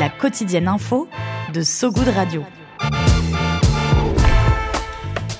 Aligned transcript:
La 0.00 0.08
quotidienne 0.08 0.66
info 0.66 1.08
de 1.52 1.60
So 1.60 1.90
Good 1.90 2.08
Radio. 2.16 2.42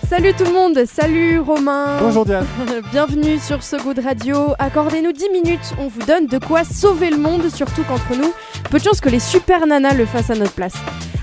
Salut 0.07 0.35
tout 0.35 0.45
le 0.45 0.53
monde, 0.53 0.85
salut 0.85 1.39
Romain. 1.39 1.97
Bonjour 1.99 2.27
Diane. 2.27 2.45
Bienvenue 2.93 3.39
sur 3.39 3.63
So 3.63 3.79
Good 3.79 4.01
Radio. 4.01 4.49
Accordez-nous 4.59 5.13
10 5.13 5.31
minutes, 5.31 5.75
on 5.79 5.89
vous 5.89 6.03
donne 6.03 6.27
de 6.27 6.37
quoi 6.37 6.65
sauver 6.65 7.09
le 7.09 7.17
monde, 7.17 7.49
surtout 7.49 7.85
qu'entre 7.85 8.15
nous, 8.15 8.35
peu 8.71 8.79
de 8.79 8.85
chance 8.85 9.01
que 9.01 9.09
les 9.09 9.19
super 9.19 9.67
nanas 9.67 9.95
le 9.95 10.05
fassent 10.05 10.29
à 10.29 10.35
notre 10.35 10.53
place. 10.53 10.75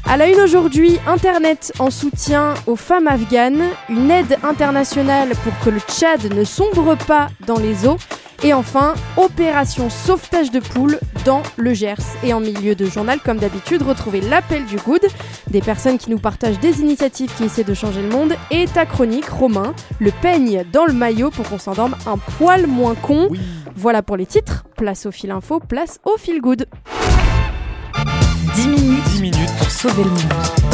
À 0.10 0.18
la 0.18 0.28
une 0.28 0.40
aujourd'hui, 0.40 0.98
Internet 1.06 1.74
en 1.78 1.92
soutien 1.92 2.56
aux 2.66 2.76
femmes 2.76 3.08
afghanes, 3.08 3.62
une 3.88 4.10
aide 4.10 4.40
internationale 4.42 5.34
pour 5.44 5.54
que 5.64 5.70
le 5.70 5.80
Tchad 5.80 6.34
ne 6.34 6.44
sombre 6.44 6.96
pas 6.96 7.28
dans 7.46 7.60
les 7.60 7.86
eaux, 7.86 7.98
et 8.44 8.54
enfin, 8.54 8.94
opération 9.18 9.90
sauvetage 9.90 10.52
de 10.52 10.60
poules 10.60 11.00
dans 11.26 11.44
le 11.58 11.74
Gers. 11.74 11.96
Et 12.24 12.34
en 12.34 12.40
milieu 12.40 12.76
de 12.76 12.86
journal, 12.86 13.20
comme 13.24 13.38
d'habitude, 13.38 13.82
retrouvez 13.82 14.22
l'appel 14.22 14.66
du 14.66 14.78
good, 14.78 15.02
des 15.50 15.62
personnes 15.62 15.98
qui 15.98 16.10
nous 16.10 16.20
partagent 16.20 16.60
des 16.60 16.82
initiatives 16.82 17.34
qui 17.36 17.46
essaient 17.46 17.64
de 17.64 17.74
changer 17.74 18.02
le 18.02 18.10
monde, 18.10 18.34
et 18.52 18.66
ta 18.66 18.86
chronique, 18.86 19.30
Romain, 19.30 19.74
le 20.00 20.12
peigne 20.12 20.64
dans 20.72 20.86
le 20.86 20.94
maillot 20.94 21.32
pour 21.32 21.48
qu'on 21.50 21.60
s'endorme 21.60 21.96
un 22.06 22.18
poil 22.18 22.68
moins 22.68 22.96
con. 22.96 23.30
Voilà 23.76 24.02
pour 24.02 24.18
les 24.18 24.26
titres. 24.26 24.66
Place 24.76 25.06
au 25.06 25.12
fil 25.12 25.32
info, 25.32 25.60
place 25.60 26.00
au 26.06 26.18
fil 26.18 26.42
good. 26.42 26.66
10 28.56 28.68
minutes, 28.68 29.22
minutes 29.22 29.58
pour 29.60 29.70
sauver 29.70 30.04
le 30.04 30.10
monde. 30.10 30.67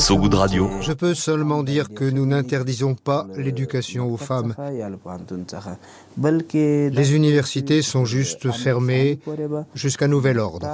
So 0.00 0.16
Good 0.16 0.32
Radio. 0.32 0.70
Je 0.80 0.92
peux 0.94 1.12
seulement 1.12 1.62
dire 1.62 1.92
que 1.92 2.04
nous 2.04 2.24
n'interdisons 2.24 2.94
pas 2.94 3.26
l'éducation 3.36 4.10
aux 4.10 4.16
femmes. 4.16 4.54
Les 6.16 7.14
universités 7.14 7.82
sont 7.82 8.06
juste 8.06 8.50
fermées 8.50 9.20
jusqu'à 9.74 10.08
nouvel 10.08 10.38
ordre. 10.38 10.66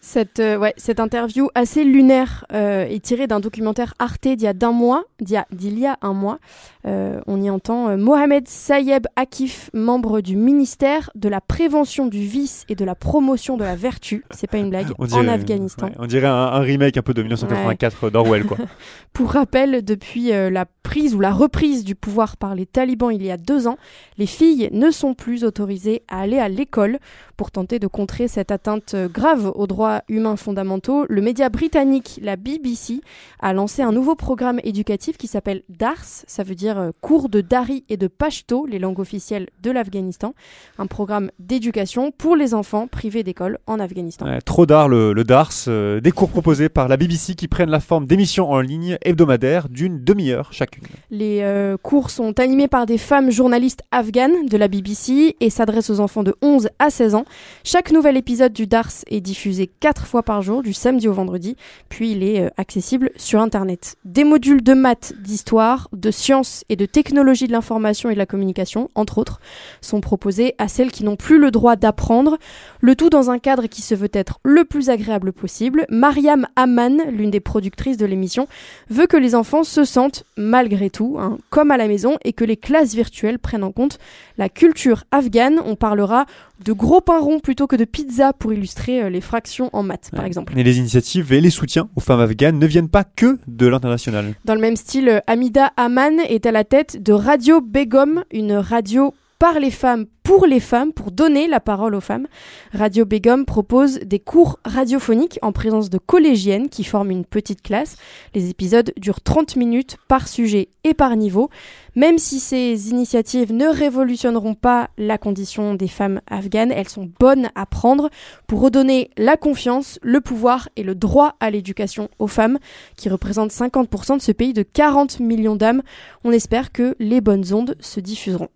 Cette, 0.00 0.38
euh, 0.38 0.56
ouais, 0.56 0.74
cette 0.76 1.00
interview 1.00 1.48
assez 1.56 1.82
lunaire 1.82 2.44
euh, 2.52 2.84
est 2.86 3.02
tirée 3.04 3.26
d'un 3.26 3.40
documentaire 3.40 3.94
Arte 3.98 4.22
d'il 4.28 4.42
y 4.42 4.46
a 4.46 4.52
d'un 4.52 4.70
mois, 4.70 5.02
d'il 5.20 5.30
y, 5.32 5.80
y 5.80 5.86
a 5.86 5.98
un 6.02 6.12
mois. 6.12 6.38
Euh, 6.86 7.20
on 7.26 7.42
y 7.42 7.50
entend 7.50 7.88
euh, 7.88 7.96
Mohamed 7.96 8.46
Sayeb 8.46 9.06
Akif, 9.16 9.70
membre 9.74 10.20
du 10.20 10.36
ministère 10.36 11.10
de 11.16 11.28
la 11.28 11.40
prévention 11.40 12.06
du 12.06 12.20
vice 12.20 12.64
et 12.68 12.76
de 12.76 12.84
la 12.84 12.94
promotion 12.94 13.56
de 13.56 13.64
la 13.64 13.74
vertu, 13.74 14.24
c'est 14.30 14.46
pas 14.48 14.58
une 14.58 14.70
blague, 14.70 14.86
On 15.00 15.04
en 15.04 15.06
dirait- 15.08 15.28
Afghanistan. 15.30 15.86
ouais, 15.86 15.92
on 15.98 16.06
dirait 16.06 16.28
un, 16.28 16.32
un 16.32 16.60
remake 16.60 16.96
un 16.96 17.02
peu 17.02 17.12
de 17.12 17.22
1984 17.22 18.10
d'Orwell, 18.10 18.44
quoi. 18.44 18.56
Pour 19.12 19.32
rappel, 19.32 19.84
depuis 19.84 20.32
euh, 20.32 20.48
la 20.48 20.64
prise 20.84 21.14
ou 21.16 21.20
la 21.20 21.32
reprise 21.32 21.84
du 21.84 21.96
pouvoir 21.96 22.36
par 22.36 22.54
les 22.54 22.66
talibans 22.66 23.10
il 23.12 23.22
y 23.24 23.32
a 23.32 23.36
deux 23.36 23.66
ans, 23.66 23.76
les 24.16 24.26
filles 24.26 24.68
ne 24.72 24.90
sont 24.92 25.14
plus 25.14 25.42
autorisées 25.44 26.02
à 26.08 26.20
aller 26.20 26.38
à 26.38 26.48
l'école 26.48 26.98
pour 27.38 27.50
tenter 27.50 27.78
de 27.78 27.86
contrer 27.86 28.28
cette 28.28 28.50
atteinte 28.50 28.94
grave 29.10 29.50
aux 29.54 29.66
droits 29.66 30.02
humains 30.08 30.36
fondamentaux. 30.36 31.06
Le 31.08 31.22
média 31.22 31.48
britannique, 31.48 32.18
la 32.20 32.36
BBC, 32.36 33.00
a 33.40 33.54
lancé 33.54 33.80
un 33.80 33.92
nouveau 33.92 34.16
programme 34.16 34.60
éducatif 34.64 35.16
qui 35.16 35.28
s'appelle 35.28 35.62
DARS, 35.68 36.04
ça 36.26 36.42
veut 36.42 36.56
dire 36.56 36.78
euh, 36.78 36.90
cours 37.00 37.28
de 37.28 37.40
Dari 37.40 37.84
et 37.88 37.96
de 37.96 38.08
Pashto, 38.08 38.66
les 38.66 38.78
langues 38.78 38.98
officielles 38.98 39.48
de 39.62 39.70
l'Afghanistan, 39.70 40.34
un 40.78 40.86
programme 40.86 41.30
d'éducation 41.38 42.10
pour 42.10 42.36
les 42.36 42.54
enfants 42.54 42.88
privés 42.88 43.22
d'école 43.22 43.58
en 43.66 43.78
Afghanistan. 43.78 44.26
Ouais, 44.26 44.40
trop 44.40 44.66
d'art, 44.66 44.88
le, 44.88 45.12
le 45.12 45.24
DARS, 45.24 45.52
euh, 45.68 46.00
des 46.00 46.10
cours 46.10 46.30
proposés 46.30 46.68
par 46.68 46.88
la 46.88 46.96
BBC 46.96 47.34
qui 47.34 47.46
prennent 47.46 47.70
la 47.70 47.80
forme 47.80 48.06
d'émissions 48.06 48.50
en 48.50 48.60
ligne 48.60 48.98
hebdomadaires 49.02 49.68
d'une 49.68 50.02
demi-heure 50.02 50.52
chacune. 50.52 50.82
Les 51.10 51.40
euh, 51.42 51.76
cours 51.80 52.10
sont 52.10 52.40
animés 52.40 52.68
par 52.68 52.86
des 52.86 52.98
femmes 52.98 53.30
journalistes 53.30 53.82
afghanes 53.92 54.46
de 54.46 54.56
la 54.56 54.66
BBC 54.66 55.36
et 55.40 55.50
s'adressent 55.50 55.90
aux 55.90 56.00
enfants 56.00 56.24
de 56.24 56.34
11 56.42 56.70
à 56.78 56.90
16 56.90 57.14
ans. 57.14 57.24
Chaque 57.64 57.92
nouvel 57.92 58.16
épisode 58.16 58.52
du 58.52 58.66
DARS 58.66 59.04
est 59.08 59.20
diffusé 59.20 59.68
4 59.80 60.06
fois 60.06 60.22
par 60.22 60.42
jour, 60.42 60.62
du 60.62 60.72
samedi 60.72 61.08
au 61.08 61.12
vendredi, 61.12 61.56
puis 61.88 62.12
il 62.12 62.22
est 62.22 62.40
euh, 62.40 62.50
accessible 62.56 63.10
sur 63.16 63.40
Internet. 63.40 63.96
Des 64.04 64.24
modules 64.24 64.62
de 64.62 64.74
maths, 64.74 65.12
d'histoire, 65.20 65.88
de 65.92 66.10
sciences 66.10 66.64
et 66.68 66.76
de 66.76 66.86
technologie 66.86 67.46
de 67.46 67.52
l'information 67.52 68.10
et 68.10 68.14
de 68.14 68.18
la 68.18 68.26
communication, 68.26 68.90
entre 68.94 69.18
autres, 69.18 69.40
sont 69.80 70.00
proposés 70.00 70.54
à 70.58 70.68
celles 70.68 70.92
qui 70.92 71.04
n'ont 71.04 71.16
plus 71.16 71.38
le 71.38 71.50
droit 71.50 71.76
d'apprendre, 71.76 72.38
le 72.80 72.94
tout 72.94 73.10
dans 73.10 73.30
un 73.30 73.38
cadre 73.38 73.66
qui 73.66 73.82
se 73.82 73.94
veut 73.94 74.10
être 74.12 74.40
le 74.44 74.64
plus 74.64 74.90
agréable 74.90 75.32
possible. 75.32 75.86
Mariam 75.88 76.46
Aman, 76.56 77.10
l'une 77.10 77.30
des 77.30 77.40
productrices 77.40 77.96
de 77.96 78.06
l'émission, 78.06 78.48
veut 78.90 79.06
que 79.06 79.16
les 79.16 79.34
enfants 79.34 79.64
se 79.64 79.84
sentent, 79.84 80.24
malgré 80.36 80.90
tout, 80.90 81.16
hein, 81.18 81.38
comme 81.50 81.70
à 81.70 81.76
la 81.76 81.88
maison 81.88 82.16
et 82.24 82.32
que 82.32 82.44
les 82.44 82.56
classes 82.56 82.94
virtuelles 82.94 83.38
prennent 83.38 83.64
en 83.64 83.72
compte 83.72 83.98
la 84.36 84.48
culture 84.48 85.04
afghane. 85.10 85.60
On 85.64 85.76
parlera 85.76 86.26
de 86.64 86.72
gros 86.72 87.00
pains 87.00 87.17
ronds 87.18 87.40
plutôt 87.40 87.66
que 87.66 87.76
de 87.76 87.84
pizza 87.84 88.32
pour 88.32 88.52
illustrer 88.52 89.02
euh, 89.02 89.10
les 89.10 89.20
fractions 89.20 89.70
en 89.72 89.82
maths, 89.82 90.10
par 90.14 90.24
exemple. 90.24 90.58
Et 90.58 90.62
les 90.62 90.78
initiatives 90.78 91.32
et 91.32 91.40
les 91.40 91.50
soutiens 91.50 91.88
aux 91.96 92.00
femmes 92.00 92.20
afghanes 92.20 92.58
ne 92.58 92.66
viennent 92.66 92.88
pas 92.88 93.04
que 93.04 93.38
de 93.46 93.66
l'international. 93.66 94.34
Dans 94.44 94.54
le 94.54 94.60
même 94.60 94.76
style, 94.76 95.08
euh, 95.08 95.20
Hamida 95.26 95.72
Aman 95.76 96.20
est 96.28 96.46
à 96.46 96.52
la 96.52 96.64
tête 96.64 97.02
de 97.02 97.12
Radio 97.12 97.60
Begum, 97.60 98.24
une 98.32 98.54
radio 98.54 99.14
par 99.38 99.60
les 99.60 99.70
femmes, 99.70 100.06
pour 100.24 100.46
les 100.46 100.58
femmes, 100.58 100.92
pour 100.92 101.12
donner 101.12 101.46
la 101.46 101.60
parole 101.60 101.94
aux 101.94 102.00
femmes. 102.00 102.26
Radio 102.72 103.04
Begum 103.04 103.44
propose 103.46 104.00
des 104.00 104.18
cours 104.18 104.58
radiophoniques 104.64 105.38
en 105.42 105.52
présence 105.52 105.90
de 105.90 105.98
collégiennes 105.98 106.68
qui 106.68 106.82
forment 106.82 107.12
une 107.12 107.24
petite 107.24 107.62
classe. 107.62 107.96
Les 108.34 108.50
épisodes 108.50 108.92
durent 108.96 109.20
30 109.20 109.56
minutes 109.56 109.96
par 110.08 110.26
sujet 110.26 110.68
et 110.82 110.92
par 110.92 111.16
niveau. 111.16 111.50
Même 111.94 112.18
si 112.18 112.40
ces 112.40 112.90
initiatives 112.90 113.52
ne 113.52 113.66
révolutionneront 113.66 114.54
pas 114.54 114.90
la 114.98 115.18
condition 115.18 115.74
des 115.74 115.88
femmes 115.88 116.20
afghanes, 116.28 116.72
elles 116.72 116.88
sont 116.88 117.08
bonnes 117.20 117.48
à 117.54 117.64
prendre 117.64 118.10
pour 118.48 118.60
redonner 118.60 119.10
la 119.16 119.36
confiance, 119.36 120.00
le 120.02 120.20
pouvoir 120.20 120.68
et 120.76 120.82
le 120.82 120.96
droit 120.96 121.36
à 121.38 121.50
l'éducation 121.50 122.08
aux 122.18 122.26
femmes, 122.26 122.58
qui 122.96 123.08
représentent 123.08 123.52
50% 123.52 124.16
de 124.16 124.22
ce 124.22 124.32
pays 124.32 124.52
de 124.52 124.62
40 124.62 125.20
millions 125.20 125.56
d'âmes. 125.56 125.82
On 126.24 126.32
espère 126.32 126.72
que 126.72 126.96
les 126.98 127.20
bonnes 127.20 127.54
ondes 127.54 127.76
se 127.80 128.00
diffuseront. 128.00 128.48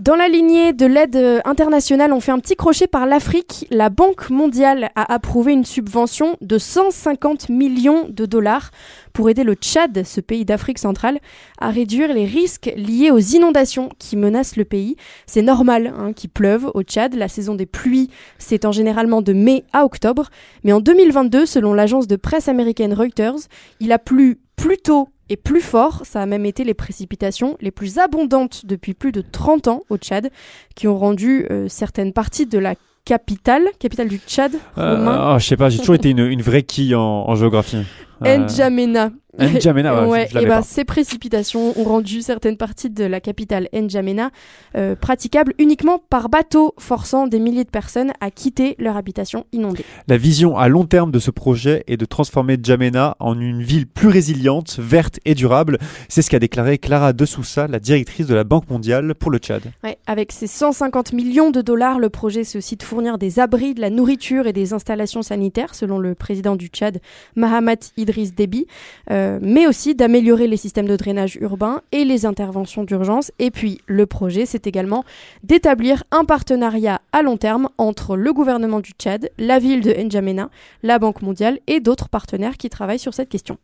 Dans 0.00 0.16
la 0.16 0.28
lignée 0.28 0.72
de 0.72 0.86
l'aide 0.86 1.16
euh, 1.16 1.40
internationale, 1.44 2.14
on 2.14 2.20
fait 2.20 2.32
un 2.32 2.38
petit 2.38 2.56
crochet 2.56 2.86
par 2.86 3.04
l'Afrique. 3.04 3.66
La 3.70 3.90
Banque 3.90 4.30
mondiale 4.30 4.88
a 4.96 5.12
approuvé 5.12 5.52
une 5.52 5.66
subvention 5.66 6.38
de 6.40 6.56
150 6.56 7.50
millions 7.50 8.08
de 8.08 8.24
dollars 8.24 8.70
pour 9.12 9.28
aider 9.28 9.44
le 9.44 9.52
Tchad, 9.52 10.06
ce 10.06 10.22
pays 10.22 10.46
d'Afrique 10.46 10.78
centrale, 10.78 11.18
à 11.60 11.68
réduire 11.68 12.14
les 12.14 12.24
risques 12.24 12.72
liés 12.76 13.10
aux 13.10 13.18
inondations 13.18 13.90
qui 13.98 14.16
menacent 14.16 14.56
le 14.56 14.64
pays. 14.64 14.96
C'est 15.26 15.42
normal 15.42 15.92
hein, 15.94 16.14
qu'il 16.14 16.30
pleuve 16.30 16.70
au 16.72 16.82
Tchad. 16.82 17.14
La 17.14 17.28
saison 17.28 17.54
des 17.54 17.66
pluies 17.66 18.08
s'étend 18.38 18.72
généralement 18.72 19.20
de 19.20 19.34
mai 19.34 19.64
à 19.74 19.84
octobre. 19.84 20.30
Mais 20.64 20.72
en 20.72 20.80
2022, 20.80 21.44
selon 21.44 21.74
l'agence 21.74 22.06
de 22.06 22.16
presse 22.16 22.48
américaine 22.48 22.94
Reuters, 22.94 23.36
il 23.80 23.92
a 23.92 23.98
plu 23.98 24.40
plus 24.56 24.78
tôt 24.78 25.10
et 25.30 25.36
plus 25.38 25.62
fort. 25.62 26.02
Ça 26.04 26.20
a 26.20 26.26
même 26.26 26.44
été 26.44 26.64
les 26.64 26.74
précipitations 26.74 27.56
les 27.60 27.70
plus 27.70 27.98
abondantes 27.98 28.66
depuis 28.66 28.92
plus 28.92 29.12
de 29.12 29.22
30 29.22 29.68
ans 29.68 29.82
au 29.88 29.96
Tchad, 29.96 30.30
qui 30.74 30.86
ont 30.88 30.98
rendu 30.98 31.46
euh, 31.50 31.66
certaines 31.68 32.12
parties 32.12 32.44
de 32.46 32.58
la 32.58 32.74
capitale, 33.06 33.62
capitale 33.78 34.08
du 34.08 34.18
Tchad, 34.18 34.52
Euh, 34.76 35.32
oh, 35.34 35.38
je 35.38 35.46
sais 35.46 35.56
pas, 35.56 35.70
j'ai 35.70 35.78
toujours 35.78 35.94
été 35.94 36.10
une, 36.10 36.18
une 36.26 36.42
vraie 36.42 36.62
quille 36.62 36.94
en, 36.94 37.00
en 37.02 37.34
géographie. 37.34 37.78
Euh, 38.26 38.38
N'Djamena. 38.38 39.10
N'Djamena, 39.38 40.06
ouais, 40.08 40.28
et 40.30 40.34
l'avais 40.34 40.46
ben, 40.46 40.62
ces 40.62 40.84
précipitations 40.84 41.78
ont 41.78 41.84
rendu 41.84 42.20
certaines 42.20 42.56
parties 42.56 42.90
de 42.90 43.04
la 43.04 43.20
capitale 43.20 43.68
N'Djamena 43.72 44.30
euh, 44.76 44.96
praticables 44.96 45.54
uniquement 45.58 45.98
par 45.98 46.28
bateau, 46.28 46.74
forçant 46.78 47.26
des 47.26 47.38
milliers 47.38 47.64
de 47.64 47.70
personnes 47.70 48.12
à 48.20 48.30
quitter 48.30 48.74
leur 48.78 48.96
habitation 48.96 49.46
inondée. 49.52 49.84
La 50.08 50.16
vision 50.18 50.56
à 50.58 50.68
long 50.68 50.84
terme 50.84 51.10
de 51.10 51.18
ce 51.18 51.30
projet 51.30 51.84
est 51.86 51.96
de 51.96 52.04
transformer 52.04 52.58
Djamena 52.60 53.16
en 53.20 53.40
une 53.40 53.62
ville 53.62 53.86
plus 53.86 54.08
résiliente, 54.08 54.78
verte 54.78 55.20
et 55.24 55.34
durable. 55.34 55.78
C'est 56.08 56.22
ce 56.22 56.30
qu'a 56.30 56.38
déclaré 56.38 56.78
Clara 56.78 57.12
De 57.12 57.24
Sousa, 57.24 57.68
la 57.68 57.78
directrice 57.78 58.26
de 58.26 58.34
la 58.34 58.44
Banque 58.44 58.68
mondiale 58.68 59.14
pour 59.14 59.30
le 59.30 59.38
Tchad. 59.38 59.62
Ouais, 59.84 59.98
avec 60.06 60.32
ses 60.32 60.48
150 60.48 61.12
millions 61.12 61.50
de 61.50 61.62
dollars, 61.62 61.98
le 61.98 62.10
projet 62.10 62.44
c'est 62.44 62.58
aussi 62.58 62.76
de 62.76 62.82
fournir 62.82 63.16
des 63.16 63.38
abris, 63.38 63.74
de 63.74 63.80
la 63.80 63.90
nourriture 63.90 64.46
et 64.46 64.52
des 64.52 64.74
installations 64.74 65.22
sanitaires, 65.22 65.74
selon 65.74 65.98
le 65.98 66.14
président 66.14 66.56
du 66.56 66.66
Tchad, 66.66 67.00
Mahamat 67.36 67.76
Idriss 67.96 68.09
Idriss 68.10 68.34
Déby, 68.34 68.66
euh, 69.10 69.38
mais 69.40 69.66
aussi 69.66 69.94
d'améliorer 69.94 70.48
les 70.48 70.56
systèmes 70.56 70.88
de 70.88 70.96
drainage 70.96 71.36
urbain 71.40 71.80
et 71.92 72.04
les 72.04 72.26
interventions 72.26 72.82
d'urgence. 72.82 73.30
Et 73.38 73.50
puis 73.50 73.80
le 73.86 74.06
projet, 74.06 74.46
c'est 74.46 74.66
également 74.66 75.04
d'établir 75.44 76.02
un 76.10 76.24
partenariat 76.24 77.00
à 77.12 77.22
long 77.22 77.36
terme 77.36 77.68
entre 77.78 78.16
le 78.16 78.32
gouvernement 78.32 78.80
du 78.80 78.90
Tchad, 78.90 79.30
la 79.38 79.58
ville 79.58 79.80
de 79.80 79.92
N'Djamena, 79.92 80.50
la 80.82 80.98
Banque 80.98 81.22
mondiale 81.22 81.60
et 81.68 81.80
d'autres 81.80 82.08
partenaires 82.08 82.56
qui 82.56 82.68
travaillent 82.68 82.98
sur 82.98 83.14
cette 83.14 83.28
question. 83.28 83.58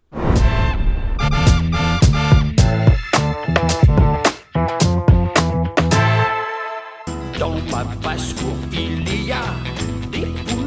Dans 7.38 7.54
il 8.72 9.26
y 9.26 9.32
a 9.32 9.42
des 10.12 10.26
poules. 10.46 10.66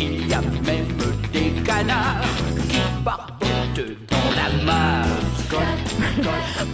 Il 0.00 0.28
y 0.28 0.32
a 0.32 0.40
même 0.40 0.86
des 1.32 1.50
canards 1.62 2.22
qui 2.68 2.78
partent 3.04 3.42
dans 4.08 4.30
la 4.36 4.64
mare. 4.64 5.07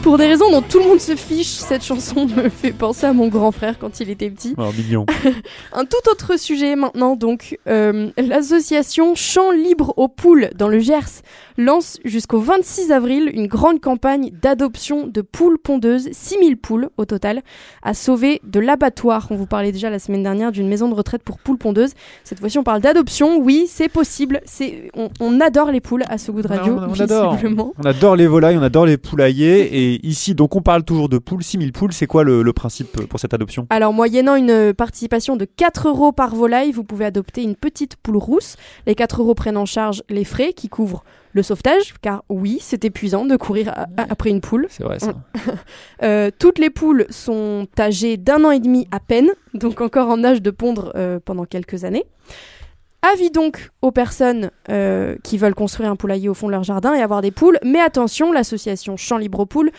Pour 0.02 0.19
des 0.19 0.26
raisons 0.26 0.50
dont 0.50 0.62
tout 0.62 0.79
le 0.79 0.85
monde 0.87 1.00
se 1.00 1.14
fiche, 1.17 1.46
cette 1.46 1.82
chanson 1.85 2.26
me 2.26 2.49
fait 2.49 2.73
penser 2.73 3.06
à 3.06 3.12
mon 3.12 3.29
grand 3.29 3.52
frère 3.52 3.79
quand 3.79 4.00
il 4.00 4.11
était 4.11 4.31
petit. 4.31 4.55
Oh, 4.58 4.70
mignon. 4.76 5.06
Un 5.73 5.85
tout 5.85 6.11
autre 6.11 6.38
sujet 6.38 6.76
maintenant, 6.76 7.17
donc. 7.17 7.58
Euh, 7.69 8.11
L'association 8.19 9.14
Champs 9.14 9.50
Libre 9.52 9.94
aux 9.96 10.08
Poules 10.08 10.50
dans 10.56 10.69
le 10.69 10.79
Gers 10.79 11.23
lance 11.56 11.99
jusqu'au 12.05 12.38
26 12.41 12.91
avril 12.93 13.31
une 13.32 13.46
grande 13.46 13.81
campagne 13.81 14.31
d'adoption 14.43 15.06
de 15.06 15.20
poules 15.20 15.58
pondeuses, 15.58 16.08
6000 16.12 16.56
poules 16.56 16.88
au 16.96 17.05
total, 17.05 17.43
à 17.82 17.94
sauver 17.94 18.41
de 18.44 18.61
l'abattoir. 18.61 19.29
On 19.31 19.37
vous 19.37 19.46
parlait 19.46 19.73
déjà 19.73 19.88
la 19.91 19.99
semaine 19.99 20.23
dernière 20.23 20.52
d'une 20.52 20.69
maison 20.69 20.88
de 20.88 20.94
retraite 20.94 21.23
pour 21.23 21.38
poules 21.38 21.58
pondeuses. 21.58 21.93
Cette 22.25 22.41
fois-ci, 22.41 22.58
on 22.58 22.64
parle 22.64 22.81
d'adoption. 22.81 23.38
Oui, 23.38 23.67
c'est 23.69 23.88
possible. 23.88 24.41
C'est, 24.44 24.91
on, 24.94 25.11
on 25.20 25.41
adore 25.41 25.70
les 25.70 25.81
poules 25.81 26.05
à 26.08 26.19
ce 26.19 26.31
goût 26.32 26.43
de 26.43 26.49
radio. 26.49 26.75
on, 26.79 26.91
on 26.91 27.00
adore. 27.00 27.37
On 27.79 27.85
adore 27.85 28.17
les 28.17 28.26
volailles, 28.26 28.56
on 28.58 28.62
adore 28.62 28.87
les 28.87 28.96
Et 29.42 30.06
ici, 30.06 30.34
donc, 30.34 30.56
on 30.56 30.62
parle 30.62 30.84
toujours 30.84 31.08
de 31.08 31.19
poules. 31.19 31.42
6000 31.42 31.72
poules, 31.72 31.92
c'est 31.92 32.06
quoi 32.06 32.25
le, 32.25 32.42
le 32.42 32.52
principe 32.52 33.06
pour 33.06 33.20
cette 33.20 33.34
adoption? 33.34 33.66
Alors, 33.70 33.92
moyennant 33.92 34.36
une 34.36 34.72
participation 34.72 35.36
de 35.36 35.44
4 35.44 35.88
euros 35.88 36.12
par 36.12 36.34
volaille, 36.34 36.72
vous 36.72 36.84
pouvez 36.84 37.04
adopter 37.04 37.42
une 37.42 37.56
petite 37.56 37.96
poule 37.96 38.16
rousse. 38.16 38.56
Les 38.86 38.94
4 38.94 39.20
euros 39.20 39.34
prennent 39.34 39.56
en 39.56 39.66
charge 39.66 40.02
les 40.08 40.25
frais 40.25 40.52
qui 40.52 40.69
couvrent 40.69 41.04
le 41.34 41.42
sauvetage, 41.42 41.94
car 42.00 42.25
oui, 42.28 42.58
c'est 42.60 42.84
épuisant 42.84 43.25
de 43.26 43.36
courir 43.36 43.75
après 43.96 44.31
une 44.31 44.40
poule. 44.40 44.66
C'est 44.70 44.84
vrai, 44.84 44.98
ça. 44.98 45.14
Euh, 46.02 46.31
toutes 46.38 46.58
les 46.58 46.70
poules 46.70 47.06
sont 47.08 47.66
âgées 47.78 48.16
d'un 48.16 48.44
an 48.44 48.50
et 48.50 48.60
demi 48.60 48.86
à 48.90 49.00
peine, 49.00 49.31
donc 49.54 49.81
encore 49.81 50.08
en 50.08 50.22
âge 50.22 50.42
de 50.42 50.50
pondre 50.50 50.92
euh, 50.96 51.19
pendant 51.25 51.44
quelques 51.44 51.84
années. 51.84 52.04
Avis 53.12 53.31
donc 53.31 53.71
aux 53.83 53.91
personnes 53.91 54.51
euh, 54.71 55.17
qui 55.23 55.37
veulent 55.37 55.55
construire 55.55 55.91
un 55.91 55.97
poulailler 55.97 56.31
au 56.31 56.35
fond 56.35 56.47
de 56.47 56.53
leur 56.53 56.62
jardin 56.62 56.95
et 56.95 57.03
avoir 57.03 57.21
des 57.21 57.33
poules, 57.33 57.59
mais 57.62 57.79
attention, 57.79 58.33
l'association 58.33 58.97
Champs 58.97 59.19
Libre 59.19 59.41
aux 59.41 59.47
Poules 59.47 59.73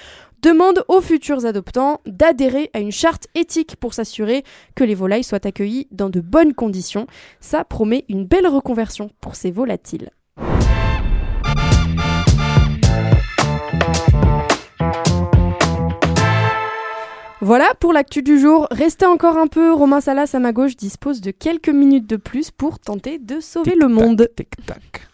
demande 0.44 0.86
aux 0.90 1.02
futurs 1.02 1.44
adoptants 1.44 2.02
d'adhérer 2.06 2.70
à 2.74 2.80
une 2.80 2.92
charte 2.92 3.26
éthique 3.34 3.78
pour 3.78 3.96
s'assurer 3.96 4.44
que 4.76 4.84
les 4.84 4.94
volailles 4.94 5.24
soient 5.24 5.48
accueillies 5.48 5.88
dans 5.90 6.12
de 6.12 6.22
bonnes 6.22 6.54
conditions. 6.54 7.08
Ça 7.40 7.64
promet 7.64 8.06
une 8.10 8.28
belle 8.28 8.46
reconversion 8.46 9.10
pour 9.22 9.36
ces 9.36 9.50
volatiles. 9.50 10.12
Voilà 17.46 17.76
pour 17.80 17.94
l'actu 17.94 18.24
du 18.24 18.40
jour. 18.40 18.66
Restez 18.72 19.06
encore 19.06 19.38
un 19.38 19.46
peu. 19.46 19.72
Romain 19.72 20.02
Salas 20.02 20.32
à 20.34 20.40
ma 20.40 20.52
gauche 20.52 20.76
dispose 20.76 21.22
de 21.22 21.30
quelques 21.30 21.70
minutes 21.70 22.10
de 22.10 22.16
plus 22.16 22.50
pour 22.50 22.80
tenter 22.80 23.20
de 23.20 23.40
sauver 23.40 23.76
le 23.80 23.88
monde. 23.88 24.28
Tic-tac. 24.36 25.08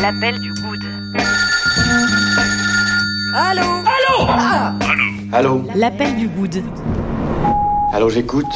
L'appel 0.00 0.38
du 0.38 0.52
good. 0.54 0.78
Allô 3.34 3.62
Allô 5.32 5.62
L'appel 5.74 6.14
du 6.14 6.28
good. 6.28 6.62
Allô, 7.92 8.08
j'écoute 8.08 8.46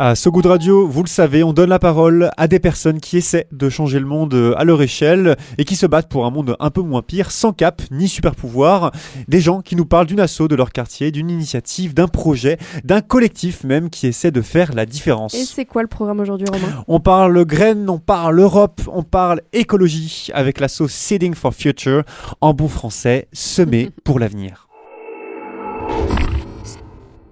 À 0.00 0.14
So 0.14 0.30
Good 0.30 0.46
Radio, 0.46 0.86
vous 0.86 1.02
le 1.02 1.08
savez, 1.08 1.42
on 1.42 1.52
donne 1.52 1.70
la 1.70 1.80
parole 1.80 2.30
à 2.36 2.46
des 2.46 2.60
personnes 2.60 3.00
qui 3.00 3.16
essaient 3.16 3.48
de 3.50 3.68
changer 3.68 3.98
le 3.98 4.06
monde 4.06 4.32
euh, 4.32 4.54
à 4.56 4.62
leur 4.62 4.80
échelle 4.80 5.36
et 5.58 5.64
qui 5.64 5.74
se 5.74 5.86
battent 5.86 6.08
pour 6.08 6.24
un 6.24 6.30
monde 6.30 6.54
un 6.60 6.70
peu 6.70 6.82
moins 6.82 7.02
pire, 7.02 7.32
sans 7.32 7.52
cap 7.52 7.82
ni 7.90 8.06
super 8.06 8.36
pouvoir. 8.36 8.92
Des 9.26 9.40
gens 9.40 9.60
qui 9.60 9.74
nous 9.74 9.86
parlent 9.86 10.06
d'une 10.06 10.20
asso 10.20 10.42
de 10.48 10.54
leur 10.54 10.70
quartier, 10.70 11.10
d'une 11.10 11.28
initiative, 11.30 11.94
d'un 11.94 12.06
projet, 12.06 12.58
d'un 12.84 13.00
collectif 13.00 13.64
même 13.64 13.90
qui 13.90 14.06
essaie 14.06 14.30
de 14.30 14.40
faire 14.40 14.72
la 14.72 14.86
différence. 14.86 15.34
Et 15.34 15.44
c'est 15.44 15.64
quoi 15.64 15.82
le 15.82 15.88
programme 15.88 16.20
aujourd'hui, 16.20 16.46
Romain? 16.48 16.84
On 16.86 17.00
parle 17.00 17.44
graines, 17.44 17.90
on 17.90 17.98
parle 17.98 18.38
Europe, 18.38 18.80
on 18.86 19.02
parle 19.02 19.40
écologie 19.52 20.28
avec 20.32 20.60
l'asso 20.60 20.86
Seeding 20.86 21.34
for 21.34 21.52
Future, 21.52 22.04
en 22.40 22.54
bon 22.54 22.68
français, 22.68 23.26
semer 23.32 23.90
pour 24.04 24.20
l'avenir. 24.20 24.67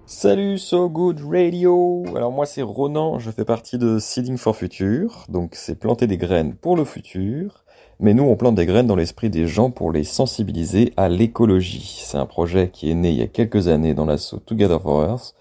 Salut 0.08 0.58
So 0.58 0.88
Good 0.88 1.20
Radio. 1.28 2.04
Alors 2.14 2.30
moi 2.30 2.46
c'est 2.46 2.62
Ronan, 2.62 3.18
je 3.18 3.32
fais 3.32 3.44
partie 3.44 3.76
de 3.76 3.98
Seeding 3.98 4.36
for 4.36 4.54
Future, 4.54 5.24
donc 5.28 5.56
c'est 5.56 5.74
planter 5.74 6.06
des 6.06 6.16
graines 6.16 6.54
pour 6.54 6.76
le 6.76 6.84
futur, 6.84 7.64
mais 7.98 8.14
nous 8.14 8.22
on 8.22 8.36
plante 8.36 8.54
des 8.54 8.66
graines 8.66 8.86
dans 8.86 8.94
l'esprit 8.94 9.30
des 9.30 9.48
gens 9.48 9.72
pour 9.72 9.90
les 9.90 10.04
sensibiliser 10.04 10.92
à 10.96 11.08
l'écologie. 11.08 12.04
C'est 12.06 12.18
un 12.18 12.26
projet 12.26 12.70
qui 12.72 12.88
est 12.88 12.94
né 12.94 13.10
il 13.10 13.18
y 13.18 13.22
a 13.22 13.26
quelques 13.26 13.66
années 13.66 13.94
dans 13.94 14.06
l'assaut 14.06 14.38
Together 14.38 14.80
for 14.80 15.02
Earth, 15.02 15.34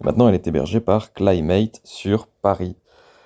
maintenant 0.00 0.28
elle 0.28 0.36
est 0.36 0.46
hébergée 0.46 0.78
par 0.78 1.12
Climate 1.12 1.80
sur 1.82 2.28
Paris. 2.40 2.76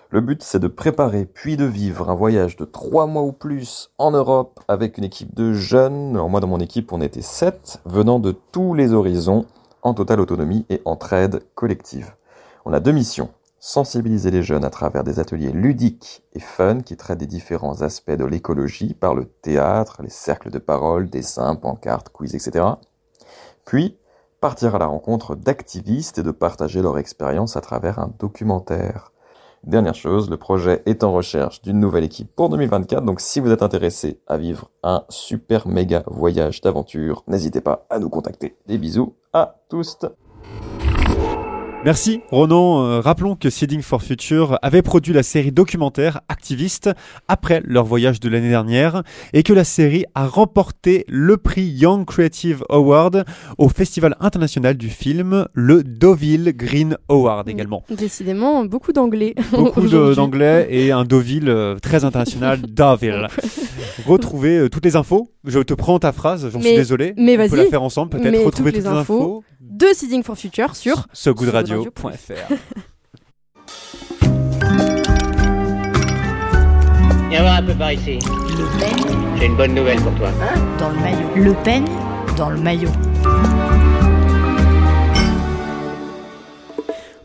Le 0.08 0.23
but 0.23 0.43
c'est 0.43 0.58
de 0.58 0.69
préparer 0.69 1.26
puis 1.26 1.58
de 1.58 1.67
vivre 1.67 2.08
un 2.08 2.14
voyage 2.14 2.56
de 2.56 2.64
trois 2.64 3.06
mois 3.06 3.25
ou 3.25 3.32
plus 3.32 3.91
en 3.99 4.12
Europe 4.12 4.58
avec 4.69 4.96
une 4.96 5.05
équipe 5.05 5.34
de 5.34 5.52
jeunes, 5.52 6.12
alors 6.14 6.31
moi 6.31 6.41
dans 6.41 6.49
mon 6.49 6.61
équipe 6.61 6.94
on 6.94 7.02
était 7.02 7.20
sept, 7.20 7.79
venant 7.84 8.20
de 8.20 8.32
tous 8.32 8.73
les 8.73 8.94
horizons, 8.94 9.44
en 9.83 9.95
totale 9.95 10.21
autonomie 10.21 10.67
et 10.69 10.83
entraide 10.85 11.43
collective. 11.55 12.15
On 12.65 12.73
a 12.73 12.81
deux 12.81 12.93
missions. 12.93 13.31
Sensibiliser 13.61 14.31
les 14.31 14.43
jeunes 14.43 14.65
à 14.65 14.71
travers 14.71 15.03
des 15.03 15.19
ateliers 15.19 15.51
ludiques 15.51 16.23
et 16.33 16.41
fun 16.41 16.81
qui 16.81 16.97
traitent 16.97 17.19
des 17.19 17.27
différents 17.27 17.83
aspects 17.83 18.13
de 18.13 18.25
l'écologie 18.25 18.95
par 18.95 19.15
le 19.15 19.25
théâtre, 19.25 20.01
les 20.03 20.11
cercles 20.11 20.51
de 20.51 20.59
parole, 20.59 21.11
dessins, 21.11 21.57
pancartes, 21.57 22.11
quiz, 22.11 22.35
etc. 22.35 22.65
Puis, 23.65 23.99
partir 24.41 24.77
à 24.77 24.79
la 24.79 24.87
rencontre 24.87 25.35
d'activistes 25.35 26.19
et 26.19 26.23
de 26.23 26.31
partager 26.31 26.83
leur 26.83 26.99
expérience 26.99 27.57
à 27.57 27.61
travers 27.61 27.99
un 27.99 28.13
documentaire. 28.19 29.13
Dernière 29.64 29.94
chose, 29.94 30.31
le 30.31 30.37
projet 30.37 30.82
est 30.87 31.05
en 31.05 31.12
recherche 31.12 31.62
d'une 31.62 31.81
nouvelle 31.81 32.05
équipe 32.05 32.31
pour 32.34 32.49
2024, 32.49 33.05
donc 33.05 33.20
si 33.20 33.40
vous 33.40 33.50
êtes 33.50 33.62
intéressé 33.62 34.20
à 34.26 34.38
vivre 34.38 34.70
un 34.82 35.05
super 35.08 35.69
méga 35.69 36.05
voyage 36.06 36.60
d'aventure, 36.60 37.25
n'hésitez 37.26 37.60
pas 37.60 37.86
à 37.91 37.98
nous 37.98 38.08
contacter. 38.08 38.56
Des 38.67 38.79
bisous 38.79 39.15
à 39.32 39.56
tous. 39.69 39.98
Merci 41.85 42.20
Ronan. 42.32 42.85
Euh, 42.85 43.01
rappelons 43.01 43.37
que 43.37 43.51
Seeding 43.51 43.82
for 43.82 44.03
Future 44.03 44.58
avait 44.63 44.82
produit 44.82 45.13
la 45.13 45.23
série 45.23 45.53
documentaire 45.53 46.20
Activiste 46.29 46.91
après 47.29 47.63
leur 47.65 47.85
voyage 47.85 48.19
de 48.19 48.29
l'année 48.29 48.49
dernière 48.49 49.05
et 49.32 49.44
que 49.44 49.53
la 49.53 49.63
série 49.63 50.05
a 50.17 50.27
remporté 50.27 51.05
le 51.06 51.37
prix 51.37 51.63
Young 51.63 52.05
Creative 52.05 52.65
Award 52.69 53.25
au 53.58 53.69
Festival 53.69 54.17
international 54.19 54.77
du 54.77 54.89
film, 54.89 55.47
le 55.53 55.85
Deauville 55.85 56.53
Green 56.55 56.97
Award 57.08 57.49
également. 57.49 57.85
Décidément, 57.89 58.65
beaucoup 58.65 58.93
d'anglais. 58.93 59.37
Beaucoup 59.53 59.87
d'anglais 59.87 60.67
et 60.70 60.91
un 60.91 61.05
Deauville 61.05 61.49
euh, 61.49 61.77
très 61.79 62.05
international, 62.05 62.61
Deauville. 62.69 63.29
Retrouvez 64.07 64.59
euh, 64.59 64.69
toutes 64.69 64.85
les 64.85 64.97
infos. 64.97 65.31
Je 65.45 65.61
te 65.61 65.75
prends 65.75 65.99
ta 65.99 66.13
phrase, 66.13 66.49
j'en 66.51 66.61
suis 66.61 66.71
Mais- 66.71 66.77
désolé. 66.77 67.15
mais 67.17 67.35
On 67.35 67.37
peut 67.43 67.47
vas-y. 67.57 67.65
la 67.65 67.71
faire 67.71 67.83
ensemble 67.83 68.11
peut-être. 68.11 68.31
Mais 68.31 68.45
Retrouver 68.45 68.73
toutes 68.73 68.83
toutes, 68.83 68.93
les 68.93 68.95
les 68.95 69.01
infos 69.01 69.43
de 69.61 69.87
Seeding 69.95 70.23
for 70.23 70.37
Future 70.37 70.77
sur 70.77 71.07
sogoodradio.fr. 71.13 71.99
Viens 77.31 77.43
voir 77.43 77.57
un 77.59 77.63
peu 77.63 77.75
par 77.75 77.93
ici. 77.93 78.19
Le 78.19 78.81
peigne 78.81 79.17
J'ai 79.39 79.47
une 79.47 79.57
bonne 79.57 79.75
nouvelle 79.75 80.01
pour 80.01 80.15
toi. 80.15 80.31
dans 80.79 80.89
le 80.91 81.01
maillot. 81.01 81.29
Le 81.37 81.53
peigne 81.63 81.85
dans 82.37 82.51
le 82.51 82.59
maillot. 82.59 82.91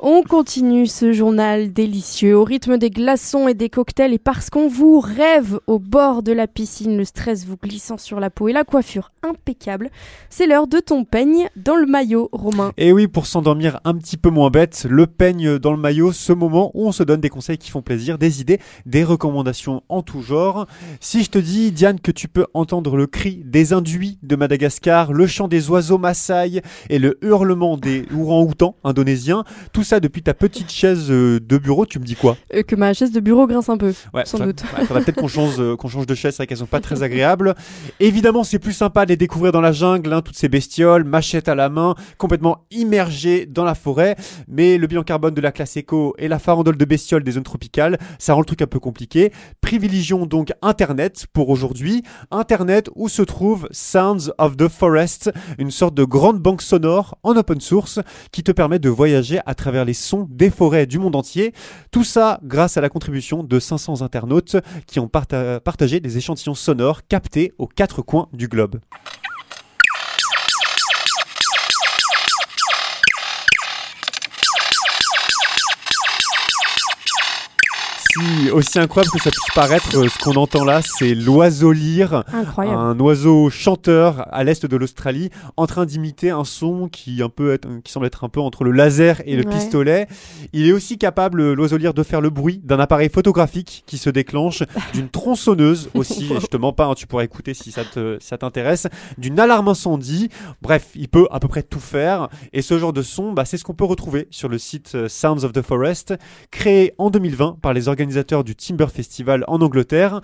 On 0.06 0.22
continue 0.22 0.86
ce 0.86 1.14
journal 1.14 1.72
délicieux 1.72 2.36
au 2.36 2.44
rythme 2.44 2.78
des 2.78 2.90
glaçons 2.90 3.48
et 3.48 3.54
des 3.54 3.70
cocktails 3.70 4.12
et 4.12 4.20
parce 4.20 4.50
qu'on 4.50 4.68
vous 4.68 5.00
rêve 5.00 5.62
au 5.66 5.80
bord 5.80 6.24
de 6.24 6.34
la 6.34 6.46
piscine, 6.46 6.98
le 6.98 7.06
stress 7.06 7.46
vous 7.46 7.56
glissant 7.56 7.98
sur 7.98 8.20
la 8.20 8.30
peau 8.30 8.50
et 8.50 8.52
la 8.52 8.66
coiffure 8.66 9.14
impeccable. 9.24 9.90
C'est 10.30 10.46
l'heure 10.46 10.68
de 10.68 10.80
ton 10.80 11.06
peigne 11.06 11.48
dans 11.56 11.78
le 11.78 11.86
maillot, 11.86 12.28
Romain. 12.34 12.74
Et 12.76 12.92
oui, 12.92 13.08
pour 13.08 13.26
s'endormir 13.26 13.80
un 13.86 13.96
petit 13.96 14.18
peu 14.18 14.30
moins 14.30 14.50
bête, 14.50 14.86
le 14.90 15.08
peigne 15.08 15.58
dans 15.58 15.72
le 15.72 15.78
maillot, 15.78 16.12
ce 16.12 16.34
moment 16.34 16.72
où 16.74 16.86
on 16.86 16.92
se 16.92 17.04
donne 17.04 17.22
des 17.22 17.30
conseils 17.30 17.58
qui 17.58 17.72
font 17.72 17.82
plaisir, 17.82 18.18
des 18.18 18.42
idées, 18.42 18.60
des 18.86 19.06
recommandations 19.06 19.84
en 19.88 20.02
tout 20.02 20.22
genre. 20.22 20.68
Si 21.00 21.24
je 21.24 21.30
te 21.30 21.38
dis, 21.38 21.72
Diane, 21.72 22.02
que 22.02 22.12
tu 22.12 22.28
peux 22.28 22.48
entendre 22.54 22.98
le 22.98 23.08
cri 23.08 23.42
des 23.46 23.72
induits 23.72 24.20
de 24.22 24.36
Madagascar, 24.36 25.14
le 25.14 25.28
chant 25.28 25.48
des 25.48 25.70
oiseaux 25.70 25.98
Maasai 25.98 26.62
et 26.90 27.00
le 27.00 27.18
hurlement 27.22 27.78
des 27.78 28.06
orang-outans 28.14 28.76
indonésiens, 28.84 29.46
ça 29.94 30.00
depuis 30.00 30.24
ta 30.24 30.34
petite 30.34 30.72
chaise 30.72 31.12
euh, 31.12 31.40
de 31.40 31.58
bureau, 31.60 31.86
tu 31.86 32.00
me 32.00 32.04
dis 32.04 32.16
quoi? 32.16 32.36
Euh, 32.56 32.64
que 32.64 32.76
ma 32.76 32.94
chaise 32.96 33.12
de 33.12 33.20
bureau 33.20 33.46
grince 33.46 33.70
un 33.70 33.78
peu, 33.78 33.94
Ouais, 34.12 34.26
sans 34.26 34.40
doute. 34.40 34.64
ouais, 34.76 34.86
faudrait 34.86 35.04
peut-être 35.04 35.20
qu'on 35.20 35.28
change, 35.28 35.60
euh, 35.60 35.76
qu'on 35.76 35.88
change 35.88 36.08
de 36.08 36.16
chaise, 36.16 36.32
c'est 36.34 36.38
vrai 36.38 36.48
qu'elles 36.48 36.58
sont 36.58 36.66
pas 36.66 36.80
très 36.80 37.04
agréables. 37.04 37.54
Évidemment, 38.00 38.44
c'est 38.44 38.58
plus 38.58 38.74
sympa 38.74 39.06
de 39.06 39.10
les 39.10 39.18
découvrir 39.18 39.52
dans 39.52 39.62
la 39.62 39.72
jungle, 39.72 40.12
hein, 40.12 40.24
toutes 40.24 40.36
ces 40.36 40.50
bestioles, 40.50 41.04
machette 41.04 41.48
à 41.48 41.54
la 41.54 41.70
main, 41.70 41.94
complètement 42.18 42.66
immergées 42.72 43.46
dans 43.46 43.66
la 43.66 43.76
forêt. 43.76 44.16
Mais 44.48 44.80
le 44.80 44.88
bilan 44.88 45.04
carbone 45.04 45.36
de 45.36 45.42
la 45.42 45.52
classe 45.52 45.78
éco 45.78 46.16
et 46.18 46.28
la 46.28 46.40
farandole 46.40 46.76
de 46.78 46.86
bestioles 46.86 47.24
des 47.24 47.34
zones 47.34 47.44
tropicales, 47.44 48.00
ça 48.18 48.34
rend 48.34 48.40
le 48.40 48.46
truc 48.48 48.64
un 48.64 48.68
peu 48.68 48.80
compliqué. 48.80 49.32
Privilégions 49.78 50.28
donc 50.28 50.54
Internet 50.62 51.26
pour 51.34 51.50
aujourd'hui. 51.50 52.04
Internet 52.30 52.92
où 52.94 53.10
se 53.10 53.24
trouve 53.24 53.68
Sounds 53.72 54.32
of 54.38 54.56
the 54.56 54.68
Forest, 54.68 55.32
une 55.58 55.72
sorte 55.72 55.96
de 55.96 56.04
grande 56.04 56.38
banque 56.38 56.62
sonore 56.62 57.18
en 57.24 57.36
open 57.36 57.60
source 57.60 58.00
qui 58.32 58.44
te 58.44 58.52
permet 58.52 58.78
de 58.78 58.90
voyager 58.90 59.40
à 59.48 59.56
travers 59.56 59.84
les 59.84 59.96
sons 59.96 60.28
des 60.30 60.52
forêts 60.52 60.86
du 60.86 61.00
monde 61.00 61.16
entier. 61.16 61.54
Tout 61.90 62.04
ça 62.04 62.40
grâce 62.44 62.78
à 62.78 62.82
la 62.82 62.90
contribution 62.90 63.42
de 63.44 63.60
500 63.60 64.04
internautes 64.04 64.58
qui 64.86 65.00
ont 65.00 65.08
parta- 65.08 65.60
partagé 65.60 66.00
des 66.00 66.20
échantillons 66.20 66.54
sonores 66.54 67.08
captés 67.08 67.52
aux 67.58 67.66
quatre 67.66 68.04
coins 68.04 68.30
du 68.32 68.48
globe. 68.48 68.80
Si, 78.14 78.52
aussi 78.52 78.78
incroyable 78.80 79.12
que 79.12 79.20
ça 79.22 79.32
puisse 79.32 79.56
paraître, 79.56 79.98
euh, 79.98 80.08
ce 80.08 80.18
qu'on 80.20 80.36
entend 80.36 80.64
là, 80.64 80.82
c'est 80.84 81.16
l'oiseau 81.16 81.72
lyre, 81.72 82.24
Incroyable. 82.32 82.78
un 82.78 83.00
oiseau 83.00 83.50
chanteur 83.50 84.28
à 84.32 84.44
l'est 84.44 84.66
de 84.66 84.78
l'Australie, 84.78 85.30
en 85.58 85.66
train 85.66 85.86
d'imiter 85.86 86.30
un 86.30 86.44
son 86.44 86.90
qui, 86.90 87.24
un 87.24 87.30
peu 87.30 87.54
être- 87.54 87.68
qui 87.84 87.92
semble 87.92 88.06
être 88.06 88.24
un 88.24 88.30
peu 88.30 88.40
entre 88.40 88.64
le 88.66 88.72
laser 88.72 89.22
et 89.26 89.36
le 89.36 89.48
Ouais. 89.48 89.54
pistolet. 89.56 90.08
Il 90.54 90.68
est 90.68 90.72
aussi 90.74 90.98
capable, 91.00 91.54
l'oiseau 91.54 91.78
lyre, 91.78 91.94
de 91.96 92.04
faire 92.04 92.22
le 92.22 92.30
bruit 92.30 92.62
d'un 92.64 92.80
appareil 92.80 93.10
photographique 93.10 93.84
qui 93.88 93.98
se 93.98 94.10
déclenche, 94.12 94.62
d'une 94.94 95.10
tronçonneuse 95.10 95.90
aussi, 95.96 96.32
et 96.32 96.40
je 96.40 96.46
te 96.48 96.58
mens 96.58 96.74
pas, 96.74 96.86
hein, 96.86 96.94
tu 96.96 97.08
pourras 97.08 97.24
écouter 97.24 97.54
si 97.56 97.72
ça 97.72 97.84
te- 97.84 98.18
si 98.20 98.28
ça 98.28 98.38
t'intéresse, 98.38 98.86
d'une 99.18 99.40
alarme 99.40 99.70
incendie. 99.70 100.30
Bref, 100.62 100.90
il 100.96 101.08
peut 101.10 101.28
à 101.32 101.40
peu 101.40 101.48
près 101.48 101.64
tout 101.64 101.80
faire. 101.80 102.28
Et 102.54 102.62
ce 102.62 102.78
genre 102.78 102.94
de 102.94 103.02
son, 103.02 103.32
bah, 103.34 103.46
c'est 103.46 103.58
ce 103.58 103.64
qu'on 103.64 103.74
peut 103.74 103.86
retrouver 103.86 104.28
sur 104.30 104.50
le 104.50 104.58
site 104.60 104.92
euh, 104.94 105.10
Sounds 105.10 105.44
of 105.44 105.52
the 105.54 105.62
Forest, 105.64 106.14
créé 106.52 106.94
en 107.00 107.10
2020 107.10 107.58
par 107.62 107.74
les 107.74 107.88
organisateurs 107.88 108.03
du 108.44 108.56
Timber 108.56 108.88
Festival 108.94 109.44
en 109.48 109.62
Angleterre. 109.62 110.22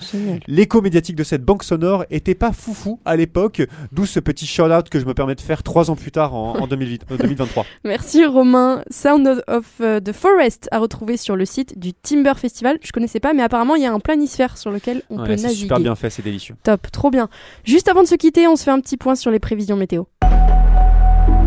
L'écho 0.48 0.82
médiatique 0.82 1.16
de 1.16 1.24
cette 1.24 1.44
banque 1.44 1.64
sonore 1.64 2.06
était 2.10 2.36
pas 2.36 2.52
foufou 2.52 3.00
à 3.06 3.16
l'époque, 3.16 3.62
d'où 3.92 4.06
ce 4.06 4.20
petit 4.20 4.46
shout-out 4.46 4.90
que 4.90 5.00
je 5.00 5.06
me 5.06 5.14
permets 5.14 5.36
de 5.36 5.42
faire 5.42 5.64
trois 5.64 5.90
ans 5.92 5.96
plus 5.96 6.12
tard 6.12 6.34
en, 6.36 6.58
en 6.60 6.68
2008 6.68 7.04
euh, 7.12 7.18
2023. 7.18 7.66
Merci 7.84 8.26
Romain. 8.26 8.84
Sound 8.90 9.44
of- 9.48 9.66
euh, 9.82 10.00
the 10.00 10.12
Forest 10.12 10.68
à 10.72 10.80
retrouver 10.80 11.18
sur 11.18 11.36
le 11.36 11.46
site 11.46 11.78
du 11.80 11.94
Timber 11.94 12.34
Festival. 12.38 12.78
Je 12.82 12.92
connaissais 12.92 13.20
pas, 13.20 13.34
mais 13.34 13.44
apparemment 13.44 13.76
il 13.76 13.84
y 13.84 13.86
a 13.86 13.94
un 13.94 14.00
planisphère 14.00 14.58
sur 14.58 14.72
lequel 14.72 15.02
on 15.10 15.20
Ouais, 15.20 15.26
peut 15.28 15.38
c'est 15.38 15.44
naviguer. 15.44 15.62
super 15.62 15.80
bien 15.80 15.96
fait, 15.96 16.10
c'est 16.10 16.24
délicieux. 16.24 16.56
Top, 16.64 16.88
trop 16.92 17.10
bien. 17.12 17.30
Juste 17.64 17.88
avant 17.88 18.02
de 18.04 18.08
se 18.08 18.16
quitter, 18.16 18.48
on 18.48 18.56
se 18.56 18.64
fait 18.64 18.72
un 18.72 18.80
petit 18.80 18.98
point 18.98 19.16
sur 19.16 19.32
les 19.32 19.40
prévisions 19.40 19.76
météo. 19.76 20.04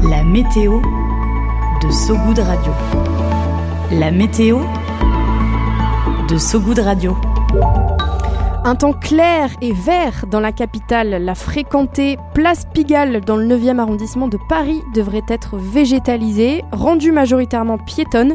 La 0.09 0.25
météo 0.25 0.81
de 1.83 1.91
So 1.91 2.17
Good 2.17 2.39
Radio. 2.41 2.73
La 3.93 4.11
météo 4.11 4.61
de 6.33 6.39
So 6.39 6.61
Good 6.61 6.79
Radio. 6.79 7.15
Un 8.65 8.75
temps 8.75 8.95
clair 8.95 9.51
et 9.61 9.75
vert 9.75 10.25
dans 10.31 10.41
la 10.41 10.51
capitale, 10.51 11.23
la 11.23 11.35
fréquentée 11.35 12.17
place 12.33 12.65
Pigalle 12.73 13.21
dans 13.21 13.37
le 13.37 13.45
9e 13.45 13.79
arrondissement 13.79 14.29
de 14.29 14.39
Paris 14.49 14.81
devrait 14.95 15.27
être 15.29 15.59
végétalisée, 15.59 16.65
rendue 16.73 17.13
majoritairement 17.13 17.77
piétonne 17.77 18.33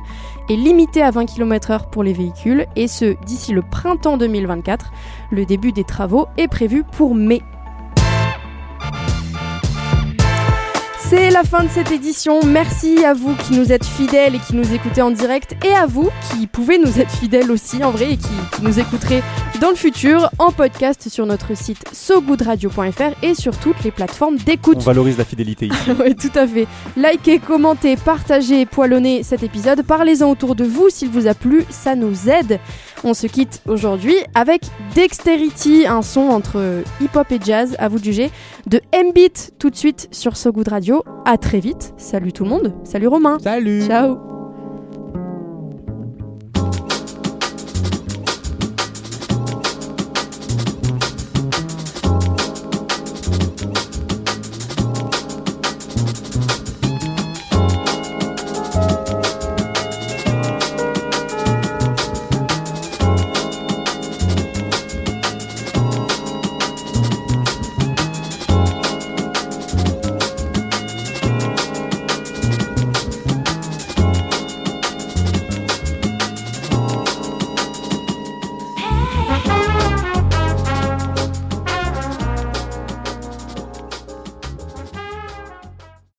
et 0.48 0.56
limitée 0.56 1.01
à 1.01 1.10
20 1.10 1.25
km/h 1.25 1.89
pour 1.89 2.04
les 2.04 2.13
véhicules, 2.13 2.68
et 2.75 2.88
ce 2.88 3.16
d'ici 3.25 3.51
le 3.51 3.63
printemps 3.63 4.18
2024. 4.18 4.92
Le 5.32 5.46
début 5.46 5.72
des 5.72 5.84
travaux 5.84 6.27
est 6.38 6.48
prévu 6.48 6.84
pour 6.84 7.16
mai. 7.16 7.42
C'est 11.10 11.30
la 11.30 11.44
fin 11.44 11.64
de 11.64 11.70
cette 11.70 11.92
édition. 11.92 12.42
Merci 12.46 13.06
à 13.06 13.14
vous 13.14 13.34
qui 13.36 13.54
nous 13.58 13.72
êtes 13.72 13.86
fidèles 13.86 14.36
et 14.36 14.40
qui 14.40 14.54
nous 14.56 14.74
écoutez 14.74 15.02
en 15.02 15.10
direct 15.10 15.56
et 15.66 15.72
à 15.72 15.86
vous 15.86 16.10
qui 16.32 16.48
pouvez 16.48 16.78
nous 16.78 17.00
être 17.00 17.10
fidèles 17.12 17.50
aussi 17.50 17.82
en 17.82 17.92
vrai 17.92 18.12
et 18.12 18.18
qui, 18.18 18.28
qui 18.56 18.62
nous 18.62 18.78
écouterez 18.78 19.24
dans 19.62 19.70
le 19.70 19.76
futur 19.76 20.30
en 20.38 20.52
podcast 20.52 21.08
sur 21.08 21.26
notre 21.26 21.56
site 21.56 21.82
sogoodradio.fr 21.94 23.24
et 23.24 23.36
sur 23.36 23.58
toutes 23.58 23.82
les 23.86 23.92
plateformes 23.92 24.36
On 24.42 24.44
d'écoute. 24.44 24.84
valorise 24.84 25.18
la 25.18 25.24
fidélité 25.24 25.68
ici. 25.68 25.78
oui, 26.00 26.14
tout 26.14 26.38
à 26.38 26.46
fait. 26.46 26.68
Likez, 26.98 27.40
commentez, 27.40 27.96
partagez, 27.96 28.66
poilonnez 28.66 29.24
cet 29.24 29.44
épisode. 29.44 29.84
Parlez-en 29.84 30.30
autour 30.30 30.56
de 30.56 30.66
vous 30.66 30.90
s'il 30.90 31.10
vous 31.10 31.28
a 31.28 31.34
plu, 31.34 31.64
ça 31.70 31.96
nous 31.96 32.28
aide. 32.30 32.60
On 33.04 33.13
se 33.13 33.27
quitte 33.27 33.62
aujourd'hui 33.68 34.16
avec 34.36 34.62
Dexterity, 34.96 35.86
un 35.88 36.01
son 36.01 36.30
entre 36.30 36.84
hip-hop 37.01 37.32
et 37.32 37.39
jazz, 37.44 37.75
à 37.80 37.88
vous 37.88 38.00
de 38.00 38.04
juger, 38.04 38.32
de 38.66 38.82
M-Beat 38.92 39.54
tout 39.60 39.70
de 39.70 39.75
suite 39.75 40.08
sur 40.12 40.36
So 40.36 40.51
Good 40.51 40.68
Radio. 40.68 41.04
À 41.25 41.38
très 41.38 41.60
vite. 41.60 41.94
Salut 41.98 42.34
tout 42.34 42.44
le 42.44 42.50
monde. 42.50 42.74
Salut 42.84 43.08
Romain. 43.08 43.38
Salut. 43.39 43.86
Ciao. 43.86 44.26